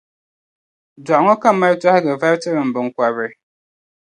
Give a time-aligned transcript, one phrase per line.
[1.05, 3.27] Daɣu ŋɔ ka m mali tɔhigiri vari n-tiri m biŋkɔbri.